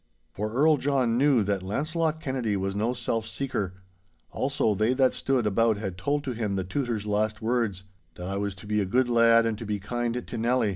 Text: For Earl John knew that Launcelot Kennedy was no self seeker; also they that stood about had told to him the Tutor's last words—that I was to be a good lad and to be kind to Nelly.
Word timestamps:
For 0.31 0.51
Earl 0.51 0.77
John 0.77 1.15
knew 1.15 1.43
that 1.43 1.61
Launcelot 1.61 2.19
Kennedy 2.21 2.57
was 2.57 2.75
no 2.75 2.93
self 2.93 3.27
seeker; 3.27 3.75
also 4.31 4.73
they 4.73 4.95
that 4.95 5.13
stood 5.13 5.45
about 5.45 5.77
had 5.77 5.95
told 5.95 6.23
to 6.23 6.31
him 6.31 6.55
the 6.55 6.63
Tutor's 6.63 7.05
last 7.05 7.39
words—that 7.39 8.25
I 8.25 8.37
was 8.37 8.55
to 8.55 8.65
be 8.65 8.81
a 8.81 8.85
good 8.85 9.07
lad 9.07 9.45
and 9.45 9.59
to 9.59 9.65
be 9.67 9.77
kind 9.77 10.25
to 10.25 10.37
Nelly. 10.39 10.69